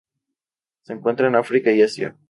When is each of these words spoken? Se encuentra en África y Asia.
Se 0.81 0.93
encuentra 0.93 1.27
en 1.27 1.35
África 1.35 1.71
y 1.71 1.83
Asia. 1.83 2.17